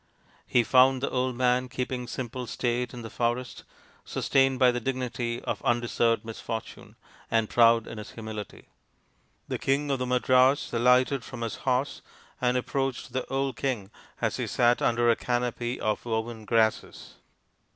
He 0.47 0.63
found 0.63 1.03
the 1.03 1.11
old 1.11 1.35
man 1.35 1.69
keeping 1.69 2.07
simple 2.07 2.47
state 2.47 2.91
in 2.91 3.03
the 3.03 3.09
forest, 3.11 3.65
sustained 4.03 4.57
by 4.57 4.71
the 4.71 4.79
dignity 4.79 5.39
of 5.43 5.63
undeserved 5.63 6.25
misfortune, 6.25 6.95
and 7.29 7.51
proud 7.51 7.85
in 7.85 7.99
his 7.99 8.09
humility. 8.13 8.69
The 9.47 9.59
King 9.59 9.91
of 9.91 9.99
the 9.99 10.07
Madras 10.07 10.73
alighted 10.73 11.23
from 11.23 11.41
his 11.41 11.57
horse 11.69 12.01
and 12.41 12.57
approached 12.57 13.13
the 13.13 13.27
old 13.31 13.57
king 13.57 13.91
as 14.19 14.37
he 14.37 14.47
sat 14.47 14.81
under 14.81 15.07
a 15.11 15.15
canopy 15.15 15.79
of 15.79 16.03
woven 16.03 16.45
grasses. 16.45 17.17